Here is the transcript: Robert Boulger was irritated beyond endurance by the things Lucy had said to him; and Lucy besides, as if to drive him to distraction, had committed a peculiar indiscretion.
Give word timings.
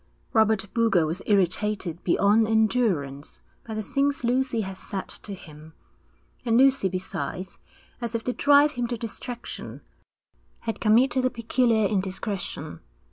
Robert 0.33 0.65
Boulger 0.73 1.05
was 1.05 1.21
irritated 1.27 2.03
beyond 2.03 2.47
endurance 2.47 3.37
by 3.67 3.75
the 3.75 3.83
things 3.83 4.23
Lucy 4.23 4.61
had 4.61 4.77
said 4.77 5.07
to 5.09 5.35
him; 5.35 5.73
and 6.43 6.57
Lucy 6.57 6.89
besides, 6.89 7.59
as 8.01 8.15
if 8.15 8.23
to 8.23 8.33
drive 8.33 8.71
him 8.71 8.87
to 8.87 8.97
distraction, 8.97 9.81
had 10.61 10.81
committed 10.81 11.23
a 11.23 11.29
peculiar 11.29 11.87
indiscretion. 11.87 12.79